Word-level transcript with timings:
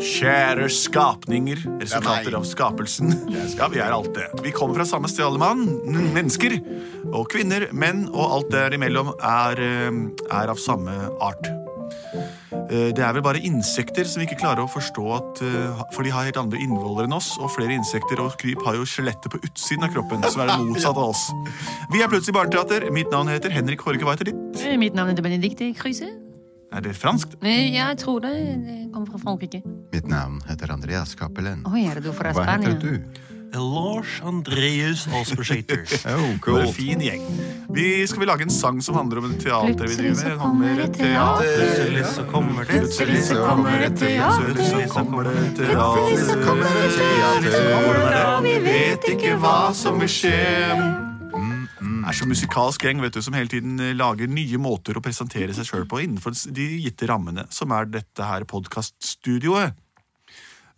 Kjære 0.00 0.68
skapninger, 0.72 1.60
resultater 1.82 2.34
av 2.38 2.44
skapelsen. 2.48 3.10
Ja, 3.58 3.68
vi 3.68 3.82
er 3.84 3.92
alt 3.92 4.14
det. 4.16 4.28
Vi 4.44 4.52
kommer 4.56 4.78
fra 4.80 4.86
samme 4.88 5.10
sted, 5.12 5.26
alle 5.26 5.40
mann. 5.40 5.66
Mennesker. 6.14 6.56
Og 7.12 7.28
kvinner, 7.32 7.66
menn 7.76 8.06
og 8.10 8.24
alt 8.38 8.50
derimellom 8.54 9.12
er, 9.20 9.60
eh, 9.60 10.00
er 10.40 10.48
av 10.54 10.56
samme 10.58 10.94
art. 11.20 11.44
Eh, 12.70 12.92
Det 12.92 12.98
er 13.02 13.12
vel 13.12 13.22
bare 13.22 13.42
insekter 13.42 14.04
som 14.06 14.20
vi 14.22 14.26
ikke 14.28 14.40
klarer 14.40 14.62
å 14.62 14.70
forstå 14.70 15.04
at 15.16 15.42
eh, 15.42 15.82
For 15.92 16.02
de 16.04 16.10
har 16.10 16.24
helt 16.24 16.36
andre 16.36 16.58
innvoller 16.58 17.04
enn 17.04 17.12
oss, 17.12 17.36
og 17.38 17.50
flere 17.50 17.74
insekter 17.74 18.20
og 18.20 18.38
kryp 18.38 18.62
har 18.64 18.74
jo 18.76 18.82
skjelettet 18.86 19.28
på 19.30 19.40
utsiden 19.42 19.84
av 19.84 19.92
kroppen, 19.92 20.22
som 20.30 20.40
er 20.42 20.46
det 20.46 20.66
motsatte 20.70 20.96
av 20.96 21.10
oss. 21.10 21.30
Vi 21.92 22.00
er 22.00 22.08
Plutselig 22.08 22.34
barneteater. 22.34 22.90
Mitt 22.90 23.10
navn 23.10 23.28
heter 23.28 23.50
Henrik 23.50 23.80
Horge. 23.82 24.00
Hva 24.06 24.16
heter 24.16 24.30
ditt? 24.32 24.64
Eh, 24.64 24.76
Mitt 24.78 24.94
navn 24.94 25.10
er 25.10 25.20
Benedicte 25.22 25.74
Kruse. 25.74 26.08
Er 26.72 26.80
det 26.84 26.94
franskt? 26.96 27.34
Eh, 27.42 27.72
Jeg 27.74 27.96
tror 27.98 28.20
det. 28.20 28.34
Det 28.66 28.90
kommer 28.92 29.06
fra 29.10 29.18
Frankrike. 29.18 29.62
Mitt 29.92 30.06
navn 30.08 30.40
heter 30.48 30.70
Andreas 30.72 31.14
Cappelen. 31.18 31.64
Oi, 31.66 31.84
er 31.90 31.94
det 31.98 32.04
du 32.04 32.12
fra 32.12 32.30
Hva 32.32 32.44
Spania? 32.44 32.68
heter 32.68 32.80
du? 32.80 33.02
Lars 33.52 34.20
Andreas 34.22 35.08
Aspershater. 35.10 35.82
Oh, 36.14 36.38
cool. 36.40 36.60
en 36.60 36.72
fin 36.72 37.00
gjeng. 37.02 37.24
Vi 37.74 38.06
skal 38.06 38.20
vi 38.22 38.26
lage 38.30 38.42
en 38.46 38.50
sang 38.54 38.78
som 38.82 38.94
handler 38.94 39.18
om 39.18 39.32
et 39.32 39.40
teater 39.42 39.66
vi 39.66 39.74
Plutselig 39.74 40.14
driver 40.14 40.22
så 40.22 40.28
med. 40.28 40.38
kommer 40.38 40.80
et 40.84 40.94
teater. 40.94 41.50
Plutselig 41.58 42.06
så 42.06 42.24
kommer 42.30 42.64
det 42.64 42.78
Plutselig 42.78 43.22
så 43.26 43.34
kommer 43.48 43.82
et 43.88 43.98
teater. 43.98 44.54
Plutselig 44.54 44.86
så 44.86 44.94
kommer 44.94 45.24
det 45.24 45.34
teater. 45.58 45.74
Plutselig 45.74 46.18
så 46.22 46.26
teater. 46.30 46.46
kommer 46.46 46.64
det 46.70 46.90
teater, 46.94 48.36
og 48.36 48.42
vi 48.46 48.56
vet 48.70 49.10
ikke 49.16 49.34
hva 49.42 49.58
som 49.74 49.98
vil 49.98 50.08
skje. 50.20 51.09
Er 52.10 52.16
så 52.18 52.26
musikalsk 52.26 52.82
gjeng 52.82 52.98
vet 53.04 53.14
du, 53.14 53.20
som 53.22 53.36
hele 53.38 53.46
tiden 53.46 53.76
eh, 53.78 53.92
lager 53.94 54.26
nye 54.26 54.58
måter 54.58 54.96
å 54.98 55.02
presentere 55.04 55.54
seg 55.54 55.68
sjøl 55.68 55.84
på 55.86 56.00
innenfor 56.02 56.34
de 56.56 56.64
gitte 56.82 57.06
rammene, 57.06 57.44
som 57.54 57.70
er 57.76 57.86
dette 57.86 58.26
her 58.26 58.42
podkaststudioet. 58.50 59.76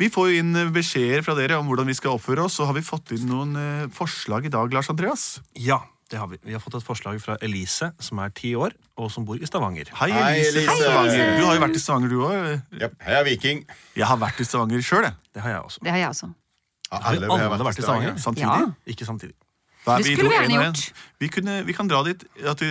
Vi 0.03 0.11
får 0.13 0.27
jo 0.29 0.43
inn 0.43 0.51
eh, 0.61 0.69
beskjeder 0.75 1.25
fra 1.25 1.33
dere 1.39 1.57
om 1.57 1.71
hvordan 1.71 1.89
vi 1.89 1.95
skal 1.97 2.19
oppføre 2.19 2.45
oss, 2.45 2.59
og 2.61 2.69
har 2.69 2.77
vi 2.77 2.83
fått 2.85 3.15
inn 3.17 3.25
noen 3.31 3.57
eh, 3.57 3.87
forslag 3.97 4.45
i 4.45 4.53
dag, 4.53 4.77
Lars 4.77 4.91
Andreas? 4.93 5.25
Ja, 5.57 5.79
det 6.13 6.21
har 6.21 6.29
vi. 6.29 6.37
Vi 6.45 6.53
har 6.53 6.61
fått 6.61 6.77
et 6.77 6.85
forslag 6.85 7.17
fra 7.25 7.39
Elise, 7.41 7.95
som 7.97 8.21
er 8.21 8.35
ti 8.37 8.51
år, 8.53 8.77
og 9.01 9.09
som 9.15 9.25
bor 9.25 9.41
i 9.41 9.49
Stavanger. 9.49 9.89
Hei, 10.03 10.11
Hei, 10.13 10.35
Elise. 10.43 10.67
Elise. 10.67 11.31
Du 11.39 11.47
har 11.47 11.57
jo 11.57 11.63
vært 11.65 11.79
i 11.79 11.83
Stavanger, 11.87 12.13
du 12.13 12.27
òg. 12.27 12.37
jeg 12.77 12.93
Heia 13.07 13.23
Viking. 13.31 13.65
Jeg 13.97 14.11
har 14.11 14.21
vært 14.21 14.45
i 14.45 14.49
Stavanger 14.51 14.85
sjøl, 14.85 15.09
jeg. 15.09 15.17
Det 15.33 15.47
har 15.47 15.57
jeg 15.57 15.65
også. 15.71 15.87
Det 15.89 15.97
har 15.97 16.05
jeg 16.05 16.13
også. 16.13 16.29
Ja, 16.93 17.01
Har 17.09 17.17
vi 17.17 17.25
alle 17.25 17.71
vært 17.71 17.81
i 17.81 17.87
Stavanger? 17.87 18.21
Samtidig. 18.21 18.53
Ja. 18.53 18.93
Ikke 18.93 19.09
samtidig. 19.09 19.39
Da 19.85 19.97
er 19.97 20.03
Det 20.03 20.07
vi 20.07 20.15
skulle 20.17 20.29
to 20.29 20.31
vi 20.31 20.37
gjerne 20.39 20.59
en. 20.67 20.73
gjort. 20.73 20.93
Vi, 21.19 21.29
kunne, 21.29 21.55
vi 21.67 21.73
kan 21.75 21.89
dra 21.91 22.03
dit, 22.07 22.23
at 22.47 22.61
vi 22.63 22.69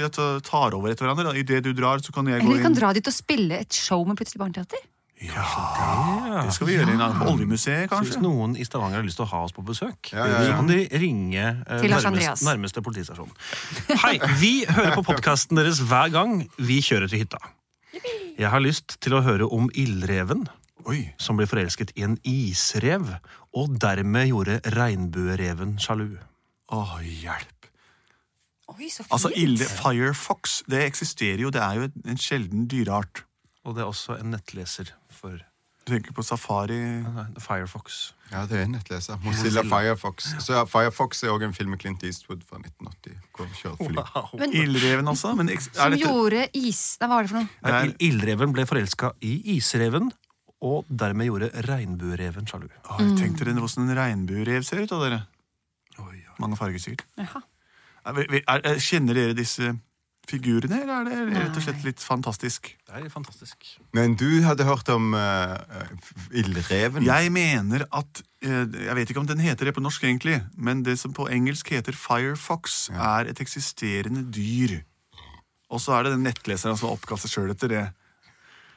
tar 0.48 0.74
over 0.78 0.92
etter 0.94 1.06
hverandre. 1.08 1.34
Idet 1.40 1.64
du 1.64 1.74
drar, 1.76 2.00
så 2.00 2.12
kan 2.16 2.26
jeg 2.28 2.40
gå 2.42 2.46
Eller 2.48 2.58
vi 2.58 2.64
kan 2.64 2.72
inn. 2.72 2.80
dra 2.80 2.94
dit 2.94 3.08
og 3.08 3.14
spille 3.14 3.60
et 3.60 3.74
show 3.74 4.06
med 4.08 4.16
Plutselig 4.20 4.40
barneteater. 4.40 4.88
Ja, 5.22 6.42
det 6.48 6.54
skal 6.56 6.66
vi 6.68 6.74
gjøre 6.80 6.96
Ja. 6.98 7.10
på 7.14 7.28
Oljemuseet, 7.30 7.90
Så 7.92 8.00
hvis 8.02 8.18
noen 8.22 8.56
i 8.58 8.64
Stavanger 8.66 8.96
har 8.98 9.04
lyst 9.06 9.18
til 9.20 9.26
å 9.26 9.30
ha 9.30 9.44
oss 9.44 9.52
på 9.52 9.62
besøk, 9.64 10.12
Ja, 10.14 10.26
ja, 10.26 10.40
ja. 10.42 10.46
så 10.48 10.56
kan 10.58 10.68
de 10.68 10.88
ringe 10.98 11.44
eh, 11.68 11.80
Til 11.82 11.90
Lars 11.92 12.04
nærmest, 12.04 12.06
Andreas. 12.08 12.42
nærmeste 12.42 12.82
politistasjon. 12.82 13.30
Hei, 14.02 14.18
vi 14.40 14.66
hører 14.66 14.96
på 14.96 15.04
podkasten 15.06 15.56
deres 15.60 15.80
hver 15.80 16.10
gang 16.12 16.50
vi 16.58 16.80
kjører 16.82 17.08
til 17.12 17.20
hytta. 17.20 17.38
Jeg 18.40 18.50
har 18.50 18.60
lyst 18.64 18.98
til 19.02 19.14
å 19.14 19.22
høre 19.22 19.46
om 19.52 19.70
ildreven 19.76 20.48
Oi, 20.90 21.14
som 21.20 21.38
ble 21.38 21.46
forelsket 21.46 21.92
i 21.96 22.02
en 22.02 22.18
isrev, 22.26 23.20
og 23.54 23.78
dermed 23.78 24.28
gjorde 24.32 24.62
regnbuereven 24.74 25.76
sjalu. 25.78 26.18
Å, 26.72 26.82
hjelp. 27.04 27.68
Oi, 28.72 28.88
så 28.88 29.04
fint. 29.04 29.12
Altså, 29.18 29.32
ille, 29.36 29.66
Firefox 29.68 30.62
det 30.72 30.86
eksisterer 30.88 31.44
jo, 31.44 31.50
det 31.52 31.62
er 31.62 31.76
jo 31.76 31.88
en- 31.90 32.04
en 32.14 32.18
sjelden 32.18 32.68
dyreart. 32.72 33.24
Og 33.66 33.76
det 33.76 33.82
er 33.84 33.90
også 33.92 34.20
en 34.20 34.32
nettleser 34.32 34.92
for 35.10 35.40
Du 35.84 35.96
tenker 35.98 36.14
på 36.14 36.24
safari 36.24 36.78
nei, 37.02 37.26
Firefox. 37.42 38.14
Ja, 38.32 38.46
det 38.46 38.60
er 38.60 38.64
en 38.68 38.72
nettleser. 38.76 39.18
Mozilla 39.26 39.64
Firefox. 39.66 40.28
Så 40.40 40.54
ja, 40.54 40.64
Firefox 40.70 41.24
er 41.24 41.30
òg 41.34 41.42
en 41.44 41.54
film 41.58 41.72
med 41.72 41.80
Clint 41.82 42.04
Eastwood 42.04 42.44
fra 42.46 42.60
1980. 42.60 43.18
Hvor 43.34 43.48
han. 44.14 44.40
Men, 44.40 44.54
Ildreven, 44.54 45.08
altså? 45.10 45.36
Men 45.36 45.50
er 45.50 45.58
som 45.74 45.92
dette, 45.92 46.06
gjorde 46.06 46.44
is... 46.54 46.98
Nei, 47.02 47.08
hva 47.10 47.16
var 47.18 47.24
det 47.24 47.32
for 47.32 47.40
noe? 47.42 47.50
Er- 47.66 47.96
Ildreven 48.00 48.54
ble 48.54 48.66
forelska 48.70 49.12
i 49.26 49.34
isreven, 49.58 50.12
og 50.62 50.86
dermed 50.88 51.26
gjorde 51.32 51.50
regnbuereven 51.66 52.46
sjalu. 52.48 52.70
Å, 52.86 53.00
Tenk 53.18 53.42
dere 53.42 53.58
hvordan 53.58 53.90
en 53.90 53.98
regnbuerev 53.98 54.64
ser 54.64 54.84
ut 54.86 54.92
av 54.94 55.02
dere. 55.02 55.24
Mange 56.42 56.58
farger, 56.60 56.82
sikkert. 56.82 57.06
Jaha. 57.20 57.42
Er, 58.06 58.20
er, 58.42 58.62
er, 58.66 58.80
kjenner 58.82 59.18
dere 59.18 59.38
disse 59.38 59.76
figurene, 60.30 60.80
eller 60.84 61.10
er 61.12 61.30
det 61.30 61.38
rett 61.38 61.58
og 61.58 61.64
slett 61.66 61.84
litt 61.86 62.02
fantastisk? 62.02 62.72
Det 62.88 62.98
er 62.98 63.10
fantastisk. 63.14 63.72
Men 63.98 64.16
du 64.18 64.42
hadde 64.46 64.66
hørt 64.66 64.90
om 64.94 65.14
uh, 65.18 65.58
ildreven? 66.34 67.04
Jeg 67.06 67.32
mener 67.34 67.86
at 67.90 68.22
uh, 68.46 68.66
Jeg 68.70 68.96
vet 68.98 69.12
ikke 69.12 69.24
om 69.24 69.30
den 69.30 69.42
heter 69.44 69.70
det 69.70 69.76
på 69.78 69.84
norsk, 69.84 70.06
egentlig, 70.08 70.40
men 70.58 70.86
det 70.86 70.98
som 71.02 71.14
på 71.14 71.28
engelsk 71.30 71.74
heter 71.74 71.98
Firefox, 71.98 72.90
er 72.94 73.30
et 73.34 73.42
eksisterende 73.44 74.24
dyr. 74.34 74.80
Og 75.72 75.82
så 75.82 75.98
er 75.98 76.08
det 76.08 76.16
den 76.18 76.26
nettleseren 76.28 76.78
som 76.78 76.90
har 76.90 76.98
oppkalt 76.98 77.24
seg 77.24 77.36
sjøl 77.36 77.54
etter 77.54 77.72
det. 77.72 77.86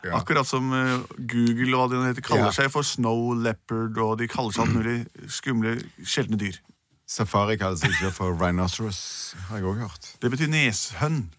Ja. 0.04 0.18
Akkurat 0.18 0.46
som 0.46 0.68
eh, 0.76 1.00
Google 1.16 1.78
og 1.78 1.88
hva 1.88 1.96
de 1.96 2.02
heter, 2.10 2.24
kaller 2.24 2.50
Ja. 2.50 2.52
seg 2.52 2.70
for 2.72 2.84
Snow 2.84 3.32
Leopard, 3.40 3.96
og 3.98 4.18
de 4.20 4.28
kaller 4.28 4.52
seg 4.52 4.66
alt 4.66 4.76
mulig 4.76 5.30
skumle, 5.32 5.78
sjeldne 6.04 6.36
dyr. 6.40 6.58
Safari 7.06 7.56
kalles 7.56 7.82
ikke 7.84 8.10
for 8.10 8.32
rhinoceros, 8.44 9.34
har 9.48 9.56
jeg 9.56 9.64
òg 9.66 9.76
hørt. 9.84 10.16
Det 10.22 10.30
betyr 10.30 10.48
neshønn. 10.48 11.30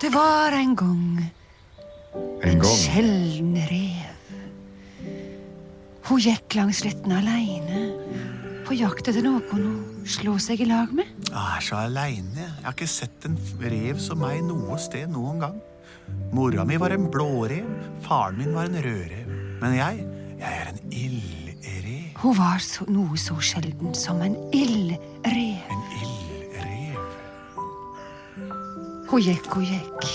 Det 0.00 0.10
var 0.14 0.52
en 0.52 0.76
gang 0.76 1.32
En 2.44 2.58
gang. 2.60 2.64
sjelden 2.76 3.56
rev. 3.70 4.10
Hun 6.04 6.20
gikk 6.20 6.54
langs 6.58 6.82
sletten 6.82 7.12
aleine 7.12 7.84
på 8.64 8.76
jakt 8.78 9.08
etter 9.10 9.24
noen 9.24 9.64
å 9.68 9.74
slå 10.08 10.36
seg 10.40 10.62
i 10.64 10.68
lag 10.68 10.92
med. 10.96 11.08
Jeg 11.28 11.36
er 11.36 11.64
så 11.64 11.78
aleine. 11.84 12.48
Jeg 12.48 12.64
har 12.64 12.74
ikke 12.74 12.88
sett 12.88 13.28
en 13.28 13.36
rev 13.60 14.00
som 14.02 14.20
meg 14.22 14.42
noe 14.46 14.78
sted 14.80 15.10
noen 15.12 15.42
gang. 15.44 15.60
Mora 16.34 16.64
mi 16.68 16.76
var 16.80 16.94
en 16.94 17.08
blårev, 17.12 17.68
faren 18.04 18.38
min 18.40 18.54
var 18.56 18.68
en 18.68 18.80
rødrev. 18.84 19.32
Men 19.60 19.76
jeg, 19.78 20.04
jeg 20.40 20.60
er 20.60 20.72
en 20.72 20.82
ildrev. 20.90 21.40
Hun 22.24 22.36
var 22.38 22.62
så, 22.62 22.86
noe 22.88 23.18
så 23.20 23.36
sjelden 23.42 23.94
som 23.96 24.22
en 24.24 24.36
ildrev. 24.54 25.00
En 25.28 25.82
ildrev. 25.98 27.00
Hun 29.10 29.20
gikk 29.20 29.50
og 29.58 29.66
gikk. 29.68 30.06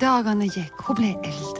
Dagene 0.00 0.46
gikk. 0.48 0.86
Hun 0.86 0.96
ble 0.96 1.10
eldre. 1.26 1.57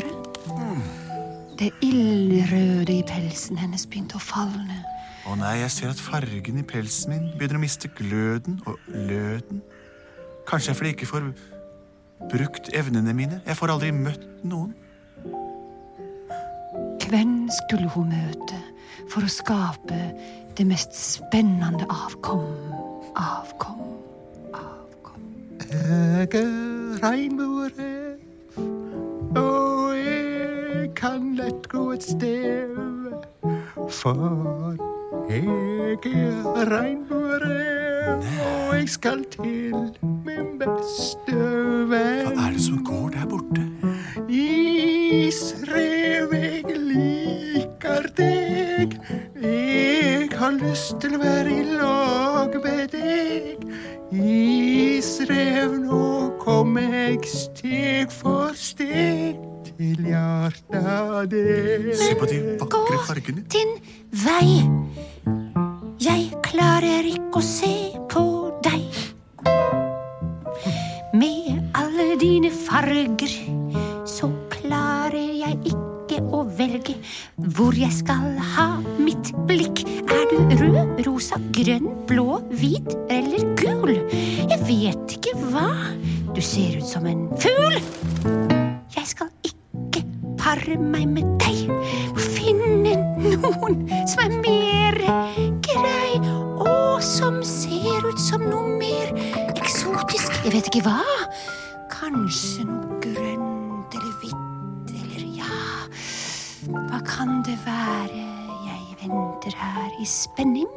Det 1.59 1.73
ildrøde 1.83 2.93
i 2.93 3.03
pelsen 3.03 3.59
hennes 3.59 3.83
begynte 3.91 4.15
å 4.15 4.23
falne. 4.23 4.77
Å 5.27 5.35
nei, 5.35 5.57
jeg 5.65 5.73
ser 5.75 5.91
at 5.91 6.01
fargen 6.01 6.61
i 6.61 6.63
pelsen 6.63 7.11
min 7.11 7.25
begynner 7.35 7.59
å 7.59 7.63
miste 7.65 7.91
gløden 7.99 8.61
og 8.63 8.79
løden. 8.95 9.65
Kanskje 10.47 10.71
jeg 10.71 10.79
fordi 10.79 10.93
jeg 10.93 10.97
ikke 11.01 11.09
får 11.11 11.27
brukt 12.31 12.71
evnene 12.79 13.15
mine. 13.15 13.41
Jeg 13.43 13.59
får 13.59 13.73
aldri 13.75 13.91
møtt 13.91 14.23
noen. 14.47 14.71
Hvem 17.09 17.35
skulle 17.57 17.91
hun 17.91 18.13
møte 18.15 18.61
for 19.11 19.27
å 19.27 19.33
skape 19.33 19.99
det 20.55 20.67
mest 20.69 20.95
spennende 20.95 21.89
avkom? 21.91 22.47
Avkom, 23.19 23.83
avkom. 24.55 25.27
Jeg 25.73 26.31
er 26.39 27.03
regnbuerev, 27.03 28.23
jeg 28.55 29.78
kan 30.99 31.37
lett 31.37 31.69
gå 31.71 31.93
et 31.95 32.03
sted. 32.03 32.75
For 34.01 34.75
jeg 35.31 35.47
er 35.47 36.71
regnbuerev, 36.73 38.19
og 38.19 38.75
jeg 38.75 38.89
skal 38.91 39.23
til 39.31 39.77
min 40.27 40.57
beste 40.59 41.37
venn. 41.93 42.33
Hva 42.35 42.49
er 42.49 42.57
det 42.57 42.65
som 42.65 42.81
går 42.85 43.13
der 43.15 43.29
borte? 43.31 43.63
Isrev, 44.27 46.35
jeg 46.35 46.81
liker 46.91 48.09
deg. 48.19 48.97
Jeg 49.39 50.33
har 50.35 50.57
lyst 50.59 50.99
til 51.05 51.15
å 51.15 51.23
være 51.23 51.61
i 51.61 51.77
lag 51.79 52.59
med 52.65 52.97
deg. 52.97 53.69
Isrev, 54.19 55.79
nå 55.85 56.09
kommer 56.43 57.05
jeg 57.05 57.23
steg 57.31 58.19
for 58.19 58.51
steg 58.59 59.48
til 59.79 60.07
hjertet 60.11 61.31
det 61.31 61.95
Se 61.99 62.15
på 62.19 62.27
de 62.27 62.39
vakre 62.59 62.99
fargene. 63.07 63.45
din 63.53 63.77
vei. 64.11 64.65
Jeg 66.03 66.33
klarer 66.43 67.07
ikke 67.07 67.39
å 67.39 67.45
se 67.47 67.75
på 68.11 68.25
deg. 68.65 68.99
Med 71.15 71.71
alle 71.79 72.17
dine 72.21 72.51
farger 72.51 73.31
så 74.07 74.31
klarer 74.51 75.31
jeg 75.45 75.59
ikke 75.71 76.23
å 76.35 76.43
velge 76.59 76.97
hvor 77.39 77.77
jeg 77.79 77.93
skal 77.95 78.35
ha 78.57 78.69
mitt 78.99 79.31
blikk. 79.47 79.85
Er 80.11 80.27
du 80.33 80.57
rød, 80.59 81.07
rosa, 81.07 81.39
grønn, 81.55 81.89
blå, 82.11 82.41
hvit 82.51 82.91
eller 83.11 83.47
gul? 83.63 83.95
Jeg 84.11 84.61
vet 84.67 85.19
ikke 85.21 85.39
hva. 85.53 85.71
Du 86.35 86.43
ser 86.45 86.79
ut 86.79 86.87
som 86.87 87.07
en 87.07 87.29
fugl. 87.39 87.79
Pare 90.69 90.85
meg 90.85 91.07
med 91.09 91.29
deg. 91.41 91.71
Må 92.13 92.21
finne 92.21 92.91
noen 93.17 93.77
som 94.05 94.19
er 94.21 94.35
mer 94.43 94.97
grei, 95.65 96.19
og 96.61 96.99
som 97.01 97.39
ser 97.41 98.05
ut 98.05 98.21
som 98.21 98.43
noe 98.45 98.75
mer 98.77 99.15
eksotisk. 99.55 100.35
Jeg 100.45 100.53
vet 100.53 100.69
ikke 100.69 100.83
hva. 100.85 100.99
Kanskje 101.89 102.67
noe 102.69 102.99
grønt 103.01 103.97
eller 103.97 104.19
hvitt 104.21 104.93
eller 104.93 105.25
ja. 105.39 105.63
Hva 106.69 107.01
kan 107.07 107.39
det 107.49 107.57
være? 107.65 108.27
Jeg 108.67 108.99
venter 109.07 109.57
her 109.63 109.89
i 109.97 110.11
spenning. 110.11 110.69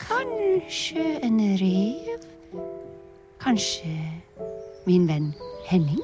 Kanskje 0.00 1.18
en 1.20 1.44
rev? 1.60 2.24
Kanskje 3.44 3.92
min 4.88 5.04
venn 5.12 5.28
Henning? 5.68 6.00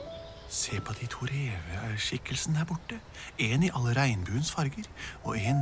Se 0.48 0.80
på 0.80 0.94
de 0.96 1.06
to 1.06 1.26
reveskikkelsene 1.28 2.56
der 2.56 2.64
borte. 2.64 2.96
En 3.38 3.62
i 3.62 3.70
alle 3.74 3.92
regnbuens 3.96 4.50
farger, 4.52 4.88
og 5.24 5.36
en 5.36 5.60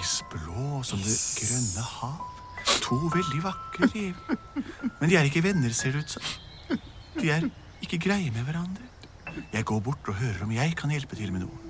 isblå 0.00 0.82
som 0.82 0.98
det 0.98 1.14
grønne 1.38 1.84
hav. 1.86 2.26
To 2.82 2.98
veldig 3.14 3.42
vakre 3.44 3.86
rever. 3.94 4.36
Men 5.00 5.10
de 5.10 5.16
er 5.16 5.30
ikke 5.30 5.44
venner, 5.44 5.72
ser 5.72 5.94
det 5.94 6.02
ut 6.02 6.16
som. 6.16 6.22
De 7.20 7.30
er 7.30 7.46
ikke 7.82 7.98
greie 8.08 8.30
med 8.34 8.42
hverandre. 8.42 8.82
Jeg 9.52 9.64
går 9.64 9.80
bort 9.80 10.08
og 10.08 10.14
hører 10.14 10.42
om 10.42 10.52
jeg 10.52 10.74
kan 10.76 10.90
hjelpe 10.90 11.16
til 11.16 11.32
med 11.32 11.46
noe. 11.46 11.64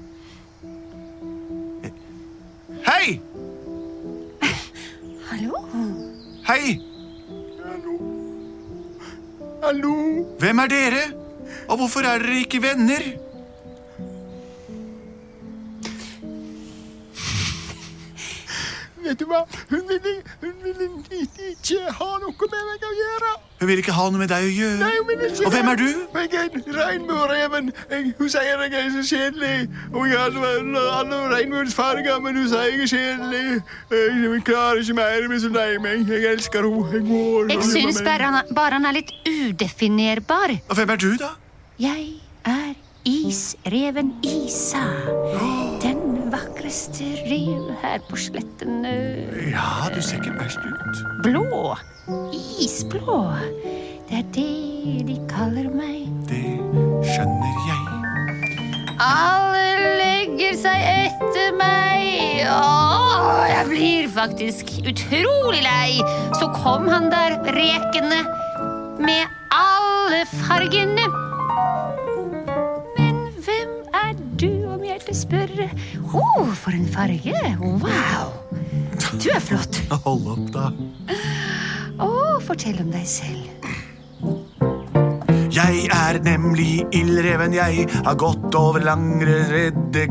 Hei! 2.88 3.20
Hallo? 5.28 5.62
Hei! 6.48 6.80
Hallo. 7.60 7.96
Hallo? 9.62 9.96
Hvem 10.40 10.58
er 10.64 10.72
dere? 10.72 11.27
Og 11.68 11.80
hvorfor 11.80 12.06
er 12.06 12.22
dere 12.22 12.42
ikke 12.42 12.62
venner? 12.62 13.04
Vet 19.08 19.18
du 19.22 19.24
hva? 19.30 19.38
Hun 19.70 19.84
ville, 19.88 20.14
hun 20.42 20.56
ville 20.62 20.86
ikke 21.48 21.78
ha 21.98 22.08
noe 22.20 22.32
med 22.36 22.64
meg 22.68 22.82
å 22.84 22.90
gjøre. 22.98 23.30
Hun 23.58 23.68
vil 23.70 23.80
ikke 23.82 23.94
ha 23.96 24.04
noe 24.12 24.20
med 24.20 24.28
deg 24.30 24.44
å 24.44 24.50
gjøre. 24.52 24.78
Nei, 24.82 24.90
hun 24.98 25.06
ville 25.08 25.28
ikke 25.32 25.46
Og 25.48 25.54
hvem 25.54 25.68
er 25.72 25.78
du? 25.80 25.86
Jeg 25.88 26.34
er 26.38 26.48
regnbuereven. 26.76 27.70
Jeg- 27.90 28.12
Hun 28.18 28.28
sier 28.28 28.42
jeg 28.42 28.74
er 28.74 28.90
så 28.96 29.02
kjedelig. 29.08 29.70
Og 29.94 30.08
jeg 30.08 30.18
har 30.18 30.98
alle 31.00 31.18
regnbuens 31.34 31.74
farger, 31.74 32.20
men 32.20 32.36
hun 32.36 32.48
sier 32.48 32.68
jeg 32.68 32.80
er 32.80 32.90
kjedelig. 32.92 33.62
Jeg 33.90 34.44
klarer 34.44 34.82
ikke 34.84 34.94
mer, 34.94 35.08
jeg 35.16 35.28
blir 35.28 35.40
så 35.46 35.52
lei 35.56 35.78
meg. 35.78 36.06
Jeg 36.08 36.24
elsker 36.34 36.62
henne. 36.68 36.92
Jeg 36.92 37.02
går. 37.08 37.48
Jeg 37.48 37.62
syns 37.72 38.02
bare 38.04 38.22
han, 38.30 38.54
bare 38.54 38.72
han 38.78 38.84
er 38.86 38.92
litt 39.00 39.12
udefinerbar. 39.26 40.60
Og 40.68 40.76
hvem 40.76 40.90
er 40.90 40.96
du, 40.96 41.16
da? 41.16 41.30
Jeg 41.78 42.20
er 42.44 42.74
isreven 43.04 44.12
Isa. 44.22 44.84
Den 45.32 45.67
vakreste 46.68 47.04
rev 47.24 47.70
her 47.82 47.98
på 48.10 48.16
slettene. 48.16 48.90
Ja, 49.48 49.88
du 49.94 50.02
ser 50.02 50.20
ikke 50.20 50.34
verst 50.36 50.58
ut. 50.60 50.98
Blå. 51.24 51.76
Isblå. 52.60 53.32
Det 54.08 54.18
er 54.18 54.26
det 54.34 55.06
de 55.08 55.16
kaller 55.30 55.70
meg. 55.72 56.08
Det 56.28 56.58
skjønner 57.08 57.54
jeg. 57.68 57.80
Alle 59.00 59.96
legger 59.96 60.58
seg 60.60 60.84
etter 61.06 61.56
meg. 61.56 62.44
Åh, 62.52 63.46
jeg 63.48 63.64
blir 63.70 64.10
faktisk 64.12 64.74
utrolig 64.84 65.64
lei. 65.64 65.96
Så 66.36 66.50
kom 66.60 66.88
han 66.88 67.08
der 67.08 67.38
rekende 67.56 68.20
med 69.00 69.24
alle 69.56 70.24
fargene. 70.44 71.08
Til 75.08 75.16
spørre? 75.16 75.68
Å, 76.12 76.20
oh, 76.20 76.48
for 76.56 76.76
en 76.76 76.88
farge! 76.92 77.34
Wow! 77.60 78.34
Du 79.16 79.28
er 79.32 79.40
flott. 79.40 79.80
Hold 80.04 80.26
opp, 80.34 80.46
da. 80.52 80.66
Å, 82.04 82.08
fortell 82.44 82.80
om 82.82 82.90
deg 82.92 83.06
selv. 83.08 83.46
Jeg 85.58 85.88
er 85.90 86.18
nemlig 86.22 86.84
ildreven, 86.94 87.56
jeg 87.56 87.88
har 88.04 88.18
gått 88.20 88.54
over 88.58 88.84
langre 88.84 89.40
redde 89.50 90.04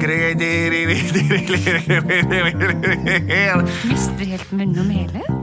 Mister 3.87 4.25
helt 4.33 4.51
munn 4.57 4.75
og 4.81 4.89
mele? 4.89 5.36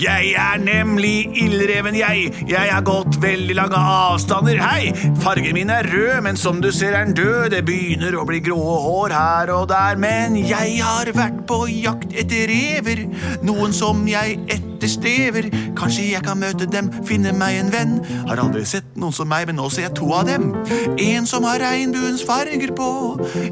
Jeg 0.00 0.32
er 0.38 0.58
nemlig 0.62 1.30
ildreven, 1.38 1.94
jeg. 1.94 2.30
Jeg 2.48 2.72
har 2.72 2.82
gått 2.86 3.20
veldig 3.22 3.54
lange 3.58 3.78
avstander. 3.78 4.58
Hei! 4.62 4.90
Fargen 5.22 5.54
min 5.54 5.70
er 5.70 5.86
rød, 5.90 6.22
men 6.26 6.40
som 6.40 6.62
du 6.62 6.70
ser 6.74 6.96
er 6.96 7.06
den 7.06 7.14
død. 7.18 7.50
Det 7.54 7.62
begynner 7.68 8.18
å 8.18 8.26
bli 8.28 8.42
grå 8.44 8.58
hår 8.58 9.14
her 9.14 9.54
og 9.54 9.68
der, 9.70 10.00
men 10.00 10.38
jeg 10.40 10.80
har 10.82 11.12
vært 11.16 11.44
på 11.50 11.62
jakt 11.70 12.16
etter 12.18 12.50
rever. 12.50 13.06
Noen 13.46 13.74
som 13.76 14.02
jeg 14.10 14.40
etterstrever. 14.80 15.50
Kanskje 15.76 16.10
jeg 16.12 16.24
kan 16.24 16.40
møte 16.40 16.66
dem, 16.66 16.90
finne 17.06 17.32
meg 17.36 17.58
en 17.60 17.72
venn. 17.72 17.96
Har 18.28 18.40
aldri 18.40 18.64
sett 18.68 18.86
noen 18.96 19.14
som 19.14 19.28
meg, 19.28 19.46
men 19.48 19.58
nå 19.60 19.68
ser 19.70 19.88
jeg 19.88 19.96
to 20.00 20.10
av 20.16 20.26
dem. 20.28 20.54
En 20.98 21.26
som 21.28 21.44
har 21.44 21.60
regnbuens 21.60 22.24
farger 22.26 22.72
på, 22.76 22.90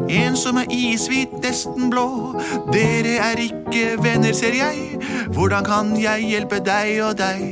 en 0.08 0.36
som 0.36 0.58
er 0.60 0.72
ishvit, 0.72 1.32
nesten 1.44 1.90
blå. 1.92 2.08
Dere 2.72 3.18
er 3.30 3.42
ikke 3.48 3.98
venner, 4.02 4.32
ser 4.32 4.56
jeg. 4.56 5.00
Hvordan 5.34 5.64
kan 5.64 5.92
jeg 6.00 6.28
hjelpe 6.28 6.60
deg 6.64 7.02
og 7.04 7.18
deg? 7.20 7.44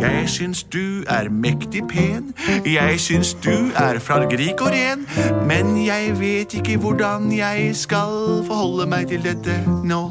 Jeg 0.00 0.28
syns 0.32 0.62
du 0.62 1.04
er 1.08 1.30
mektig 1.30 1.84
pen. 1.88 2.32
Jeg 2.66 3.00
syns 3.00 3.34
du 3.44 3.70
er 3.78 4.00
fargerik 4.02 4.60
og 4.64 4.72
ren. 4.74 5.06
Men 5.46 5.76
jeg 5.84 6.16
vet 6.20 6.58
ikke 6.60 6.78
hvordan 6.80 7.30
jeg 7.32 7.76
skal 7.76 8.42
forholde 8.48 8.88
meg 8.90 9.08
til 9.12 9.22
dette 9.24 9.60
nå. 9.84 10.02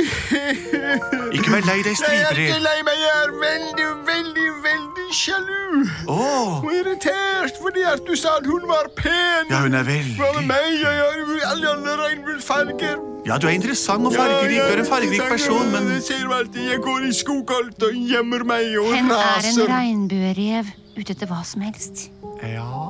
Ikke 1.36 1.50
vær 1.52 1.64
lei 1.66 1.80
deg, 1.86 1.96
Jeg 2.00 2.22
er 2.24 2.38
ikke 2.44 2.60
lei 2.64 2.78
meg. 2.86 2.96
Jeg 3.00 3.14
er 3.24 3.32
veldig, 3.42 3.88
veldig, 4.08 4.48
veldig 4.64 5.06
sjalu. 5.14 5.84
Oh. 6.08 6.60
Og 6.64 6.72
irritert 6.74 7.60
fordi 7.62 7.84
at 7.86 8.02
du 8.06 8.14
sa 8.18 8.36
at 8.40 8.46
hun 8.48 8.66
var 8.70 8.90
pen. 8.96 9.50
ja, 9.50 9.62
hun 9.64 9.74
er 9.74 9.84
Hva 9.86 9.98
med 10.00 10.18
veldig 10.18 10.46
meg? 10.48 10.68
Jeg 10.80 11.00
har 11.00 11.50
alle, 11.52 11.72
alle 11.76 11.96
regnbuefarger. 12.04 12.98
Ja, 13.26 13.36
du 13.38 13.46
er 13.46 13.56
interessant 13.58 14.06
og 14.06 14.14
fargerik. 14.16 14.56
Du 14.56 14.74
er 14.74 14.82
en 14.84 14.86
fargerik 14.88 15.26
person, 15.28 15.72
men 15.72 15.90
Det 15.90 16.02
ser 16.04 16.24
du 16.24 16.32
alltid, 16.34 16.62
jeg 16.70 16.80
går 16.86 17.08
i 17.08 17.12
skogholt 17.12 17.82
og 17.82 17.98
gjemmer 18.12 18.44
meg 18.48 18.78
og 18.80 18.94
Hen 18.94 19.10
er 19.10 19.12
en 19.12 19.18
raser. 19.18 19.68
regnbuerev 19.68 20.72
ute 20.96 21.12
etter 21.12 21.28
hva 21.30 21.42
som 21.44 21.60
helst. 21.64 22.08
Ja, 22.42 22.88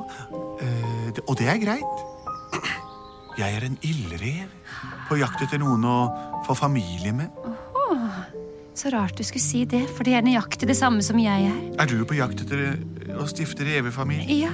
øh, 0.61 1.21
og 1.27 1.37
det 1.37 1.47
er 1.51 1.59
greit. 1.59 2.10
Jeg 3.41 3.57
er 3.57 3.63
en 3.65 3.77
ildrev 3.81 4.49
på 5.07 5.17
jakt 5.17 5.41
etter 5.41 5.57
noen 5.61 5.85
å 5.87 5.97
få 6.45 6.53
familie 6.59 7.13
med. 7.15 7.31
Så 8.77 8.91
rart 8.93 9.17
du 9.17 9.23
skulle 9.25 9.43
si 9.43 9.63
det, 9.65 9.81
for 9.97 10.05
det 10.07 10.13
er 10.15 10.23
nøyaktig 10.25 10.69
det 10.69 10.77
samme 10.77 11.01
som 11.05 11.17
jeg 11.19 11.49
er. 11.49 11.57
Er 11.81 11.89
du 11.89 12.05
på 12.07 12.15
jakt 12.19 12.43
etter 12.45 12.61
eh, 12.69 13.15
å 13.17 13.25
stifte 13.29 13.65
revefamilie? 13.67 14.45
Ja. 14.45 14.53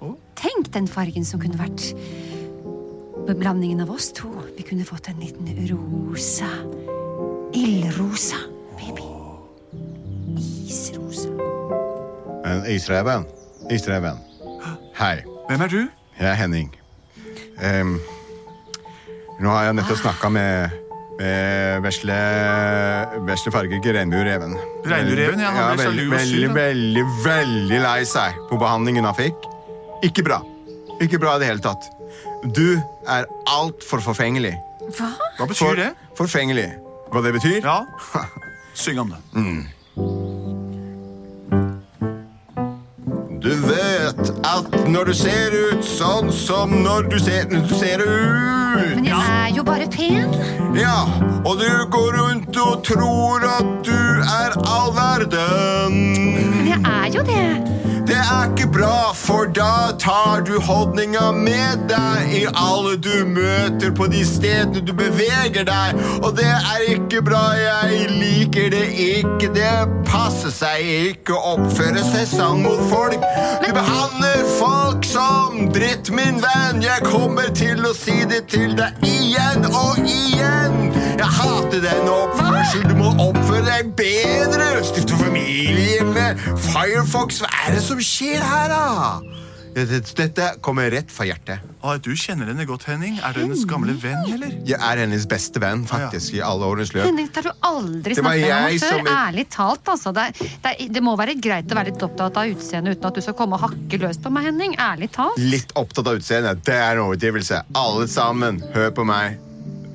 Oh? 0.00 0.16
Tenk 0.40 0.72
den 0.74 0.88
fargen 0.90 1.28
som 1.28 1.42
kunne 1.42 1.60
vært 1.60 1.92
blandingen 3.36 3.84
av 3.84 3.92
oss 3.94 4.08
to. 4.16 4.32
Vi 4.56 4.64
kunne 4.66 4.88
fått 4.88 5.12
en 5.12 5.20
liten 5.22 5.46
rosa. 5.70 6.48
Ildrosa, 7.54 8.40
baby. 8.80 9.06
Isrosa. 10.40 11.30
En 12.48 12.66
isreven. 12.66 13.28
Isreven. 13.70 14.18
Hei, 14.98 15.20
Hvem 15.48 15.68
er 15.68 15.76
du? 15.76 15.80
jeg 16.18 16.28
er 16.32 16.36
Henning. 16.36 16.79
Em, 17.60 17.96
nå 19.40 19.52
har 19.52 19.66
jeg 19.68 19.76
nettopp 19.78 20.00
snakka 20.00 20.30
med, 20.32 20.76
med 21.20 21.84
vesle, 21.84 22.16
vesle 23.28 23.52
fargerike 23.52 23.94
regnbuereven. 23.96 24.54
Regnbuereven, 24.88 25.42
ja, 25.44 25.52
han 25.56 25.76
ble 25.76 25.86
veldig, 25.86 26.06
sjalu 26.06 26.14
og 26.14 26.20
sur, 26.20 26.20
Veldig, 26.20 26.50
veldig, 26.56 27.04
veldig 27.24 27.80
lei 27.84 27.98
seg 28.08 28.38
på 28.50 28.60
behandlingen 28.60 29.08
han 29.08 29.16
fikk. 29.18 29.48
Ikke 30.06 30.24
bra. 30.24 30.40
Ikke 31.00 31.20
bra 31.20 31.36
i 31.36 31.42
det 31.42 31.50
hele 31.50 31.64
tatt. 31.64 31.88
Du 32.56 32.80
er 33.08 33.28
altfor 33.48 34.00
forfengelig. 34.04 34.54
Hva? 34.96 35.10
Hva 35.38 35.48
betyr 35.50 35.76
det? 35.78 35.90
Forfengelig. 36.18 36.70
Hva 37.12 37.22
det 37.24 37.34
betyr? 37.36 37.60
Ja, 37.60 37.82
syng 38.84 39.00
om 39.02 39.12
det. 39.12 39.20
Du 39.34 39.79
at 44.50 44.88
når 44.90 45.04
du 45.10 45.14
ser 45.14 45.54
ut 45.54 45.84
sånn 45.86 46.30
som 46.34 46.72
når 46.82 47.06
du 47.12 47.18
ser, 47.22 47.46
du 47.50 47.74
ser 47.78 48.02
ut 48.02 48.96
Men 48.96 49.06
jeg 49.06 49.34
er 49.34 49.50
jo 49.54 49.62
bare 49.66 49.86
pen. 49.90 50.32
Ja, 50.78 51.04
og 51.44 51.60
du 51.60 51.68
går 51.92 52.16
rundt 52.18 52.58
og 52.62 52.82
tror 52.86 53.44
at 53.46 53.70
du 53.86 53.89
tar 60.00 60.40
du 60.40 60.54
holdninga 60.64 61.32
med 61.32 61.84
deg 61.90 62.32
i 62.32 62.44
alle 62.56 62.94
du 63.04 63.26
møter 63.28 63.92
på 63.96 64.06
de 64.08 64.22
stedene 64.24 64.80
du 64.86 64.92
beveger 64.96 65.66
deg. 65.68 66.00
Og 66.24 66.32
det 66.38 66.48
er 66.48 66.86
ikke 66.94 67.20
bra, 67.26 67.42
jeg 67.60 68.06
liker 68.14 68.70
det 68.72 68.86
ikke. 69.04 69.50
Det 69.54 69.72
passer 70.08 70.54
seg 70.54 70.88
ikke 71.10 71.36
å 71.36 71.56
oppføre 71.56 72.04
seg 72.06 72.24
sånn 72.32 72.64
mot 72.64 72.80
folk. 72.92 73.26
Du 73.60 73.68
behandler 73.76 74.46
folk 74.56 75.04
som 75.04 75.68
dritt, 75.74 76.08
min 76.16 76.40
venn. 76.40 76.80
Jeg 76.84 77.04
kommer 77.10 77.52
til 77.56 77.84
å 77.84 77.92
si 77.96 78.22
det 78.30 78.46
til 78.54 78.72
deg 78.78 79.04
igjen 79.06 79.68
og 79.68 80.00
igjen. 80.00 80.94
Jeg 81.20 81.28
hater 81.36 81.84
den 81.84 82.08
oppførselen. 82.08 82.88
Du 82.88 82.96
må 83.02 83.12
oppføre 83.28 83.66
deg 83.68 83.92
bedre. 84.00 84.72
Stifte 84.88 85.20
familie 85.20 86.08
med 86.08 86.40
Firefox. 86.70 87.44
Hva 87.44 87.52
er 87.66 87.76
det 87.76 87.84
som 87.84 88.00
skjer 88.00 88.40
her, 88.40 88.72
da? 88.72 89.39
Ja, 89.76 89.84
det- 89.86 90.14
Dette 90.18 90.46
kommer 90.60 90.90
rett 90.90 91.10
fra 91.10 91.24
hjertet. 91.24 91.60
Ah, 91.82 91.96
du 91.96 92.10
kjenner 92.18 92.46
henne 92.50 92.66
godt, 92.66 92.82
Henning. 92.84 93.18
Er 93.22 93.32
du 93.32 93.40
hennes 93.40 93.64
gamle 93.64 93.94
venn, 94.02 94.24
eller? 94.34 94.50
Jeg 94.66 94.78
er 94.80 94.96
hennes 95.04 95.26
beste 95.26 95.60
venn 95.62 95.84
faktisk 95.86 96.34
i 96.34 96.40
alle 96.42 96.66
årenes 96.66 96.90
løp. 96.92 97.04
Henning, 97.06 97.28
det 97.32 97.36
har 97.44 97.52
du 97.52 97.58
aldri 97.62 98.14
snakket 98.14 98.24
med 98.24 98.50
henne 98.50 98.80
før. 98.80 98.98
som- 98.98 99.06
Ærlig 99.06 99.48
talt, 99.48 99.84
altså. 99.84 100.12
Det, 100.12 100.22
er- 100.26 100.32
det, 100.62 100.80
er- 100.80 100.92
det 100.92 101.02
må 101.02 101.16
være 101.16 101.40
greit 101.40 101.66
å 101.70 101.74
være 101.78 101.86
litt 101.92 102.02
opptatt 102.02 102.36
av 102.36 102.44
utseendet 102.50 102.96
uten 102.98 103.06
at 103.06 103.14
du 103.14 103.20
skal 103.20 103.34
komme 103.34 103.52
og 103.54 103.60
hakke 103.70 103.98
løs 104.00 104.18
på 104.18 104.30
meg, 104.32 104.44
Henning. 104.44 104.74
Ærlig 104.76 105.10
talt. 105.12 105.38
Litt 105.38 105.72
opptatt 105.76 106.06
av 106.08 106.16
utseendet. 106.18 106.64
Det 106.64 106.74
er 106.74 106.92
en 106.98 107.06
overdrivelse. 107.06 107.62
Alle 107.74 108.06
sammen, 108.08 108.60
hør 108.74 108.90
på 108.90 109.06
meg. 109.06 109.38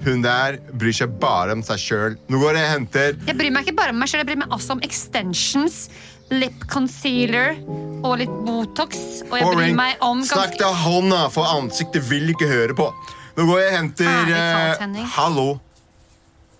Hun 0.06 0.22
der 0.22 0.58
bryr 0.72 0.94
seg 0.94 1.20
bare 1.20 1.52
om 1.52 1.64
seg 1.64 1.78
sjøl. 1.82 2.16
Nå 2.30 2.40
går 2.40 2.54
jeg 2.54 2.64
og 2.64 2.74
henter 2.80 3.26
Jeg 3.28 3.38
bryr 3.38 3.52
meg 3.52 3.66
ikke 3.66 3.76
bare 3.76 3.90
om 3.90 3.98
meg 4.00 4.08
selv, 4.08 4.20
jeg 4.24 4.28
bryr 4.38 4.48
meg 4.48 4.50
også 4.50 4.72
om 4.72 4.80
extensions, 4.82 5.90
lip 6.34 6.66
concealer 6.72 7.60
og 8.06 8.20
litt 8.22 8.34
Botox. 8.46 8.98
Og 9.30 9.38
jeg 9.40 9.46
bryr 9.46 9.60
Boring. 9.60 9.78
meg 9.78 10.02
om 10.06 10.22
ganske... 10.22 10.38
Snakk 10.38 10.58
til 10.62 10.80
hånda, 10.86 11.26
for 11.34 11.50
ansiktet 11.58 12.06
vil 12.10 12.32
ikke 12.34 12.50
høre 12.50 12.78
på. 12.78 12.90
Nå 13.36 13.48
går 13.50 13.60
jeg 13.62 13.72
og 13.72 13.78
henter 13.80 14.12
Ærlig 14.12 14.38
talt, 14.40 14.86
eh, 14.88 15.12
Hallo. 15.18 15.50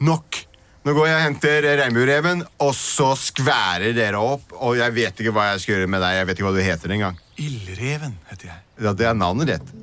Nok. 0.06 0.42
Nå 0.86 0.94
går 0.94 1.08
jeg 1.10 1.18
og 1.18 1.24
henter 1.24 1.66
regnbuereven, 1.80 2.44
og 2.62 2.76
så 2.78 3.14
skværer 3.18 3.96
dere 3.98 4.20
opp. 4.22 4.54
Og 4.60 4.78
jeg 4.78 4.94
vet 4.94 5.24
ikke 5.24 5.34
hva 5.34 5.48
jeg 5.54 5.64
skal 5.64 5.80
gjøre 5.80 5.90
med 5.96 6.04
deg. 6.04 6.20
Jeg 6.20 6.30
vet 6.30 6.38
ikke 6.38 6.50
hva 6.50 6.54
du 6.58 6.62
heter 6.68 6.94
engang. 6.98 7.18
Ildreven 7.42 8.20
heter 8.30 8.52
jeg. 8.52 8.62
Ja, 8.86 8.94
det 8.94 9.10
er 9.10 9.18
navnet 9.18 9.50
ditt. 9.50 9.74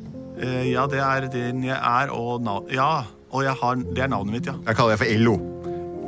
Eh, 0.42 0.70
ja, 0.70 0.86
det 0.90 1.02
er 1.02 1.26
den 1.32 1.66
jeg 1.66 1.78
er, 1.78 2.14
og 2.14 2.44
navn... 2.44 2.70
Ja, 2.72 3.04
og 3.32 3.46
jeg 3.46 3.56
har, 3.62 3.82
det 3.96 4.04
er 4.04 4.12
navnet 4.12 4.38
mitt, 4.38 4.46
ja. 4.46 4.58
Jeg 4.68 4.78
kaller 4.78 4.94
deg 4.94 5.02
for 5.02 5.14
Illo. 5.16 5.38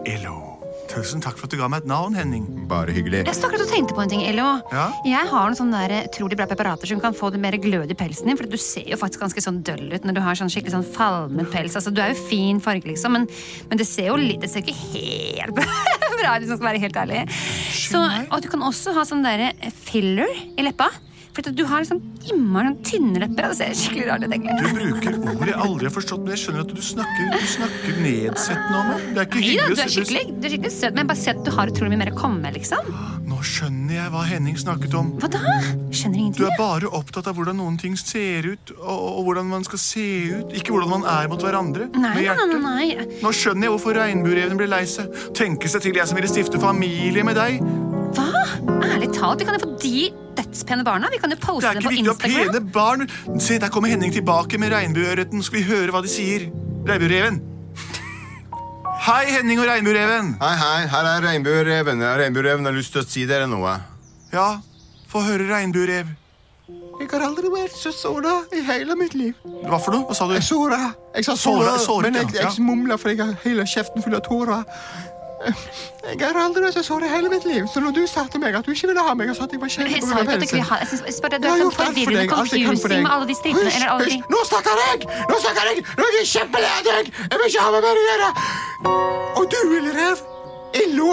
Elo. 0.04 0.53
Tusen 0.94 1.22
takk 1.22 1.34
for 1.38 1.48
at 1.48 1.54
du 1.54 1.58
ga 1.58 1.66
meg 1.70 1.82
et 1.82 1.88
navn, 1.90 2.14
Henning. 2.14 2.44
Bare 2.70 2.92
hyggelig. 2.94 3.24
Jeg 3.26 3.34
stod 3.34 3.48
akkurat 3.48 3.64
og 3.66 3.70
tenkte 3.72 3.96
på 3.96 4.02
en 4.04 4.12
ting, 4.12 4.22
Elio. 4.28 4.46
Ja? 4.70 4.84
Jeg 5.08 5.30
har 5.32 5.48
noen 5.48 5.58
sånne 5.58 5.80
der 5.88 6.06
utrolig 6.06 6.38
bra 6.38 6.46
preparater 6.50 6.90
som 6.90 7.00
kan 7.02 7.16
få 7.18 7.32
det 7.34 7.40
mer 7.42 7.56
glød 7.58 7.90
i 7.90 7.96
pelsen 7.98 8.30
din. 8.30 8.38
For 8.38 8.46
du 8.46 8.54
ser 8.60 8.86
jo 8.92 8.98
faktisk 9.00 9.24
ganske 9.24 9.42
sånn 9.42 9.58
døll 9.66 9.88
ut 9.90 10.06
når 10.06 10.18
du 10.18 10.22
har 10.22 10.38
sånn 10.38 10.52
skikkelig 10.54 10.76
sånn 10.76 10.86
falmet 10.94 11.50
pels. 11.50 11.74
Altså, 11.80 11.90
du 11.90 11.98
er 12.04 12.14
jo 12.14 12.28
fin 12.28 12.62
farge, 12.62 12.86
liksom, 12.92 13.16
men, 13.18 13.26
men 13.70 13.80
det 13.80 13.88
ser 13.90 14.12
jo 14.12 14.20
litt 14.20 14.44
Det 14.44 14.50
ser 14.52 14.62
ikke 14.62 14.76
helt 14.94 15.58
bra 16.20 16.36
ut, 16.36 16.44
hvis 16.44 16.52
man 16.52 16.60
skal 16.60 16.68
være 16.68 16.84
helt 16.84 17.00
ærlig. 17.02 17.24
Så, 17.74 18.04
og 18.30 18.44
du 18.44 18.48
kan 18.52 18.62
også 18.70 18.94
ha 18.94 19.06
sånn 19.08 19.26
der 19.26 19.48
filler 19.88 20.30
i 20.54 20.68
leppa. 20.68 20.92
For 21.34 21.42
du 21.50 21.64
har 21.66 21.82
liksom 21.82 21.98
innmari 22.30 22.68
sånn 22.70 22.76
tynne 22.86 23.20
lepper. 23.24 23.48
Det 23.50 23.56
ser 23.58 23.72
skikkelig 23.74 24.04
rart 24.06 24.22
ut, 24.24 24.30
Du 24.30 24.68
bruker 24.76 25.16
ord 25.34 25.48
jeg 25.50 25.56
aldri 25.64 25.88
har 25.88 25.94
forstått, 25.96 26.20
men 26.22 26.30
jeg 26.36 26.40
skjønner 26.44 26.62
at 26.62 26.74
du 26.74 26.82
snakker, 26.86 27.32
du 27.34 27.48
snakker 27.54 27.98
nedsettende 28.04 28.78
om 28.78 28.86
meg. 28.92 29.08
Det 29.14 29.20
er 29.24 29.26
ikke 29.28 29.40
Nei 29.42 29.42
da, 29.42 29.50
hyggelig. 29.50 29.74
du 29.74 29.82
er 29.82 29.92
skikkelig, 29.94 30.22
du 30.40 30.46
er 30.48 30.54
skikkelig 30.54 30.72
søt, 30.76 30.94
men 31.00 31.10
bare 31.10 31.20
se 31.24 31.34
at 31.34 31.42
du 31.44 31.50
har 31.56 31.72
utrolig 31.72 31.90
mye 31.94 32.02
mer 32.04 32.12
å 32.14 32.16
komme 32.20 32.40
med, 32.44 32.54
liksom. 32.60 32.92
Nå 33.28 33.40
skjønner 33.44 33.94
jeg 33.98 34.12
hva 34.14 34.22
Henning 34.30 34.56
snakket 34.62 34.94
om. 35.00 35.10
Hva 35.20 35.28
da? 35.34 35.42
Skjønner 35.94 36.14
Du 36.14 36.22
ingenting. 36.22 36.46
er 36.46 36.56
bare 36.58 36.90
opptatt 37.00 37.26
av 37.30 37.36
hvordan 37.38 37.58
noen 37.60 37.76
ting 37.82 37.96
ser 37.98 38.46
ut, 38.54 38.72
og, 38.78 39.04
og 39.18 39.20
hvordan 39.28 39.50
man 39.50 39.66
skal 39.66 39.82
se 39.82 40.06
ut. 40.38 40.54
Ikke 40.54 40.72
hvordan 40.72 40.92
man 40.94 41.04
er 41.18 41.28
mot 41.32 41.42
hverandre. 41.44 41.90
Nei, 41.98 42.14
med 42.14 42.24
hjertet. 42.28 42.54
nei, 42.62 42.88
nei. 42.94 43.08
Nå 43.22 43.34
skjønner 43.34 43.68
jeg 43.68 43.74
hvorfor 43.74 43.98
regnbuereven 43.98 44.60
ble 44.60 44.70
lei 44.70 44.84
seg. 44.88 45.10
Tenke 45.36 45.68
seg 45.72 45.82
til 45.84 45.98
jeg 45.98 46.06
som 46.08 46.16
ville 46.18 46.30
stifte 46.30 46.60
familie 46.62 47.24
med 47.26 47.36
deg. 47.40 47.58
Ærlig 48.68 49.10
talt, 49.14 49.40
vi 49.40 49.44
kan 49.48 49.56
jo 49.58 49.62
få 49.64 49.70
de 49.82 50.10
dødspene 50.38 50.84
barna. 50.86 51.08
Vi 51.12 51.18
kan 51.22 51.30
jo 51.34 51.36
poste 51.42 51.72
dem 51.74 51.82
på 51.84 51.90
Instagram. 51.90 52.18
Det 52.18 52.24
er 52.24 52.30
ikke 52.30 52.38
viktig 52.38 52.50
å 52.50 52.60
pene 52.60 52.72
barn. 52.72 53.40
Se, 53.40 53.58
der 53.60 53.68
kommer 53.72 53.92
Henning 53.92 54.12
tilbake 54.14 54.58
med 54.60 54.72
regnbueørreten. 54.72 55.42
Skal 55.44 55.60
vi 55.60 55.66
høre 55.68 55.92
hva 55.94 56.02
de 56.04 56.10
sier? 56.12 56.48
Regnbuereven. 56.88 57.40
Hei, 59.06 59.24
Henning 59.36 59.60
og 59.60 59.68
regnbuereven. 59.68 60.34
Hei, 60.40 60.54
hei, 60.62 60.82
her 60.94 61.10
er 61.12 61.24
regnbuereven. 61.28 62.04
Regnbuereven 62.24 62.68
har 62.70 62.76
lyst 62.76 62.94
til 62.96 63.02
å 63.04 63.08
si 63.08 63.26
dere 63.28 63.48
noe. 63.50 63.76
Ja, 64.32 64.48
få 65.12 65.24
høre 65.26 65.48
regnbuerev. 65.50 66.14
Jeg 66.94 67.08
har 67.10 67.24
aldri 67.26 67.48
vært 67.50 67.74
så 67.74 67.90
såra 67.92 68.36
i 68.54 68.60
hele 68.64 68.94
mitt 68.96 69.16
liv. 69.18 69.34
Hva 69.66 69.80
for 69.82 69.92
noe? 69.96 70.06
Hva 70.08 70.14
sa 70.16 70.28
du? 70.30 70.36
Såra. 70.46 70.92
Jeg 71.16 71.26
sa 71.26 71.34
Såra- 71.36 71.74
såra, 71.82 72.06
men 72.06 72.20
jeg, 72.22 72.36
jeg 72.38 72.62
mumla 72.64 72.96
for 72.96 73.10
jeg 73.10 73.18
har 73.20 73.34
hele 73.42 73.66
kjeften 73.66 74.02
full 74.04 74.14
av 74.14 74.22
tårer. 74.24 74.62
Jeg 76.04 76.20
har 76.20 76.36
aldri 76.36 76.60
vært 76.64 76.74
så 76.76 76.82
sår 76.84 77.04
i 77.06 77.08
hele 77.08 77.28
mitt 77.32 77.44
liv. 77.48 77.64
Så 77.72 77.80
når 77.80 77.94
du 77.96 78.02
sa 78.06 78.24
til 78.28 78.40
meg 78.42 78.54
at 78.58 78.66
du 78.66 78.72
ikke 78.74 78.88
ville 78.90 79.00
ha 79.06 79.14
meg, 79.16 79.30
og 79.32 79.36
sa 79.38 79.44
at 79.48 79.52
jeg 79.56 79.60
var 79.62 79.70
Jeg 79.72 80.02
sa 80.04 80.18
jo 80.18 80.24
ikke 80.24 80.34
at 80.34 80.40
du 80.40 80.46
ikke 80.46 80.58
vil 80.58 80.66
ha 80.68 80.76
Jeg 80.82 80.88
synes- 80.90 81.04
jeg 81.08 81.14
spør 81.16 81.30
deg, 81.34 81.40
Du 81.42 81.48
har 81.48 81.56
er 81.56 81.62
sånn 81.64 81.72
forvirrende 81.78 82.20
deg, 82.20 82.32
alt 82.32 82.52
jeg 82.52 82.64
kan 82.64 82.76
for 82.76 82.88
confusing 82.88 82.92
deg. 82.94 83.02
med 83.06 83.12
alle 83.14 83.26
de 83.30 83.34
strippene. 83.40 83.64
Hysj, 83.70 83.76
Eller 83.76 83.88
alle 83.94 84.04
de 84.04 84.10
hysj, 84.10 84.30
Nå 84.34 84.40
snakker 84.50 84.74
jeg! 84.84 84.98
Nå 85.32 85.36
snakker 85.44 85.62
jeg! 85.70 85.76
Nå 85.98 86.02
er 86.04 86.14
jeg 86.20 86.26
kjempelei 86.34 86.72
av 86.78 86.84
deg! 86.90 87.04
Jeg 87.30 87.38
vil 87.40 87.46
ikke 87.48 87.64
ha 87.64 87.70
med 87.74 87.82
mer 87.88 87.96
å 88.00 88.04
gjøre! 88.08 88.28
Og 89.40 89.44
du, 89.50 89.60
Ildrev. 89.78 90.18
Illo. 90.84 91.10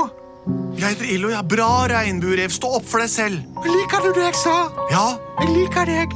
Jeg 0.75 0.88
heter 0.95 1.05
Illo, 1.15 1.29
ja. 1.29 1.41
Bra 1.41 1.69
regnbuerev. 1.88 2.50
Stå 2.51 2.67
opp 2.77 2.85
for 2.89 3.00
deg 3.00 3.09
selv. 3.09 3.39
Liker 3.65 4.01
du 4.07 4.11
det 4.17 4.23
jeg 4.31 4.35
sa? 4.43 4.57
Ja, 4.91 5.17
Jeg 5.41 5.50
liker 5.55 5.85
deg. 5.85 6.09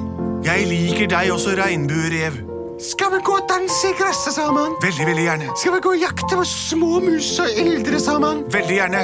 jeg 0.45 0.67
liker 0.67 1.07
deg 1.07 1.29
også, 1.31 1.55
regnbuerev. 1.57 2.41
Skal 2.79 3.07
vi 3.11 3.19
gå 3.23 3.31
og 3.31 3.45
danse 3.47 3.87
i 3.87 3.93
gresset 3.95 4.33
sammen? 4.35 4.73
Veldig, 4.83 5.05
veldig 5.07 5.23
gjerne. 5.23 5.45
Skal 5.61 5.73
vi 5.75 5.79
gå 5.85 5.91
og 5.95 6.01
jakte 6.01 6.35
på 6.35 6.43
småmus 6.49 7.29
og 7.39 7.59
ildre 7.61 7.99
sammen? 8.03 8.41
Veldig 8.51 8.75
gjerne. 8.75 9.03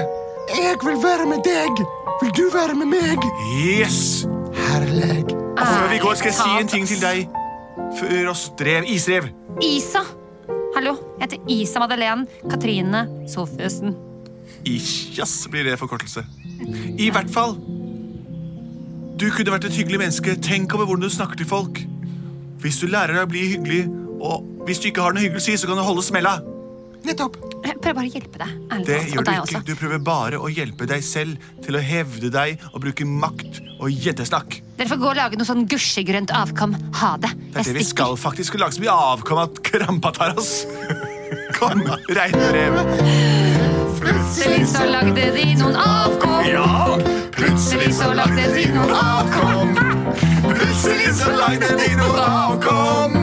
Jeg 0.51 0.79
vil 0.83 0.97
være 0.99 1.27
med 1.29 1.39
deg. 1.45 1.79
Vil 2.21 2.33
du 2.35 2.41
være 2.51 2.75
med 2.75 2.89
meg? 2.91 3.27
Yes! 3.63 4.25
Herlig. 4.67 5.23
Og 5.55 5.61
før 5.63 5.87
vi 5.93 5.99
går, 6.03 6.17
skal 6.19 6.33
jeg 6.33 6.37
si 6.41 6.49
en 6.59 6.71
ting 6.73 6.87
til 6.89 6.99
deg. 6.99 7.29
Før 7.99 8.33
oss 8.33 8.49
drev. 8.59 8.89
Isrev. 8.91 9.29
Isa. 9.63 10.03
Hallo, 10.75 10.97
jeg 11.21 11.29
heter 11.29 11.55
Isa 11.55 11.79
Madeleine 11.79 12.27
Katrine 12.51 13.05
Sofiussen. 13.31 13.95
Isjas 14.67 15.47
blir 15.51 15.63
det 15.69 15.77
forkortelse. 15.79 16.25
I 16.99 17.07
hvert 17.09 17.31
fall. 17.31 17.55
Du 19.15 19.29
kunne 19.31 19.55
vært 19.55 19.71
et 19.71 19.79
hyggelig 19.79 20.03
menneske. 20.03 20.35
Tenk 20.43 20.75
over 20.75 20.91
hvordan 20.91 21.07
du 21.07 21.13
snakker 21.13 21.39
til 21.39 21.47
folk. 21.47 21.79
Hvis 22.61 22.79
du 22.81 22.87
lærer 22.91 23.17
deg 23.17 23.25
å 23.25 23.31
bli 23.31 23.43
hyggelig, 23.55 23.83
og 24.21 24.65
hvis 24.67 24.79
du 24.83 24.89
ikke 24.91 25.01
har 25.07 25.15
noe 25.15 25.23
hyggelig 25.25 25.41
å 25.41 25.45
si, 25.49 25.55
så 25.57 25.69
kan 25.69 25.79
du 25.79 25.83
holde 25.85 26.03
smella. 26.05 26.37
Nettopp. 27.01 27.37
Jeg 27.65 27.77
prøver 27.81 27.95
bare 27.97 28.09
å 28.09 28.13
hjelpe 28.13 28.37
deg. 28.41 28.51
Ærlig 28.73 28.85
Det 28.85 28.97
talt. 28.97 29.07
gjør 29.11 29.17
Og 29.17 29.25
du 29.25 29.29
deg 29.31 29.33
ikke. 29.33 29.41
også. 29.41 29.61
Du 29.65 29.75
prøver 29.79 30.01
bare 30.05 30.37
å 30.37 30.49
hjelpe 30.53 30.85
deg 30.89 31.03
selv 31.05 31.47
til 31.65 31.77
å 31.77 31.81
hevde 31.81 32.29
deg 32.33 32.61
og 32.73 32.81
bruke 32.83 33.05
makt 33.09 33.57
og 33.81 33.89
gjeddesnakk. 33.89 34.59
Dere 34.77 34.89
får 34.91 34.99
gå 35.01 35.09
og 35.09 35.17
lage 35.17 35.39
noe 35.39 35.49
sånn 35.49 35.65
gusjegrønt 35.69 36.29
avkom. 36.37 36.75
Ha 37.01 37.15
det. 37.21 37.31
Det 37.55 37.63
er 37.63 37.69
det 37.71 37.75
vi 37.79 37.87
skal 37.89 38.13
faktisk 38.21 38.59
lage 38.61 38.77
så 38.77 38.83
mye 38.85 38.93
avkom 39.13 39.41
at 39.41 39.61
krampa 39.65 40.13
tar 40.13 40.37
oss. 40.37 40.67
Kom, 41.57 41.81
regnbuerev. 42.09 42.77
Plutselig 44.01 44.67
så 44.69 44.85
lagde 44.89 45.25
de 45.37 45.47
noen 45.57 45.75
avkom. 45.81 46.37
Ja, 46.49 46.97
Plutselig 47.33 47.93
så 47.97 48.13
lagde 48.13 48.45
de 48.53 48.67
noen 48.75 48.93
avkom. 48.93 49.90
Plutselig 50.43 51.13
så 51.19 51.31
lagde 51.35 51.67
de 51.79 51.89
noe 51.99 52.21
avkom. 52.25 53.13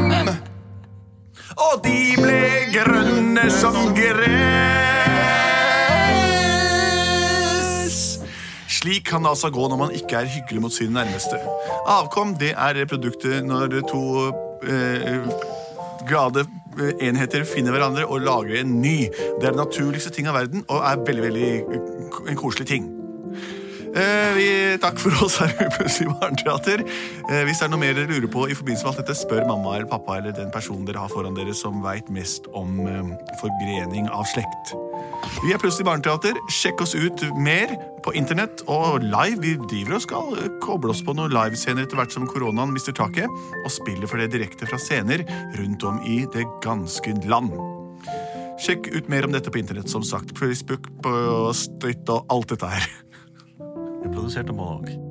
Og 1.58 1.80
de 1.84 2.00
ble 2.20 2.42
grønne 2.72 3.50
som 3.50 3.94
gress. 3.96 4.88
Slik 8.78 9.08
kan 9.10 9.22
det 9.24 9.30
altså 9.32 9.50
gå 9.50 9.64
når 9.68 9.78
man 9.80 9.94
ikke 9.96 10.16
er 10.20 10.30
hyggelig 10.30 10.60
mot 10.62 10.72
sine 10.72 10.92
nærmeste. 11.00 11.36
Avkom 11.90 12.36
det 12.38 12.52
er 12.54 12.86
produktet 12.86 13.44
når 13.46 13.80
to 13.90 14.02
eh, 14.62 15.18
glade 16.08 16.46
eh, 16.78 17.08
enheter 17.08 17.44
finner 17.48 17.74
hverandre 17.74 18.06
og 18.06 18.20
lager 18.20 18.60
en 18.60 18.78
ny. 18.82 19.08
Det 19.40 19.44
er 19.48 19.50
den 19.50 19.60
naturligste 19.64 20.14
ting 20.14 20.30
av 20.30 20.38
verden 20.38 20.64
og 20.68 20.78
er 20.84 21.02
veldig, 21.06 21.24
veldig 21.26 21.50
eh, 21.58 22.30
en 22.30 22.38
koselig 22.38 22.66
ting. 22.70 22.97
Eh, 23.88 24.32
vi, 24.36 24.48
takk 24.82 24.98
for 25.00 25.14
oss 25.24 25.38
her 25.40 25.52
i 25.54 25.68
Plutselig 25.72 26.12
barneteater. 26.20 26.82
Eh, 26.84 27.42
hvis 27.48 27.60
det 27.60 27.66
er 27.66 27.72
noe 27.72 27.80
mer 27.80 27.94
dere 27.96 28.10
lurer 28.10 28.30
på 28.30 28.44
i 28.48 28.56
forbindelse 28.56 28.84
med 28.84 28.92
alt 28.92 29.00
dette, 29.02 29.16
spør 29.16 29.46
mamma 29.48 29.76
eller 29.76 29.88
pappa 29.90 30.18
eller 30.18 30.34
den 30.36 30.52
personen 30.54 30.84
dere 30.88 31.00
har 31.02 31.12
foran 31.12 31.36
dere 31.38 31.54
som 31.56 31.80
veit 31.84 32.10
mest 32.12 32.48
om 32.58 32.82
eh, 32.84 33.14
forgrening 33.40 34.10
av 34.12 34.28
slekt. 34.28 34.74
Vi 35.44 35.54
er 35.54 35.62
Plutselig 35.62 35.88
barneteater. 35.88 36.36
Sjekk 36.52 36.84
oss 36.84 36.94
ut 36.98 37.24
mer 37.38 37.72
på 38.04 38.14
internett 38.18 38.62
og 38.70 39.02
live. 39.04 39.40
Vi 39.42 39.56
driver 39.70 39.98
og 39.98 40.04
skal 40.04 40.36
eh, 40.36 40.52
koble 40.64 40.92
oss 40.92 41.02
på 41.06 41.16
noen 41.16 41.32
livescener 41.34 41.86
etter 41.86 42.00
hvert 42.00 42.14
som 42.14 42.28
koronaen 42.28 42.74
mister 42.76 42.96
taket, 42.96 43.32
og 43.64 43.72
spiller 43.72 44.10
for 44.10 44.20
det 44.20 44.30
direkte 44.36 44.68
fra 44.68 44.80
scener 44.82 45.24
rundt 45.58 45.88
om 45.88 46.00
i 46.04 46.20
det 46.36 46.46
ganske 46.64 47.16
land. 47.28 47.56
Sjekk 48.58 48.88
ut 48.90 49.10
mer 49.10 49.26
om 49.26 49.34
dette 49.34 49.52
på 49.54 49.60
internett, 49.60 49.90
som 49.90 50.02
sagt. 50.02 50.34
Facebook, 50.38 50.90
på 51.02 51.12
støtt 51.54 52.10
og 52.10 52.26
alt 52.34 52.56
dette 52.56 52.72
her. 52.74 52.88
Vi 54.08 54.12
er 54.12 54.16
produsert 54.16 54.48
av 54.48 54.56
Monolog. 54.56 55.07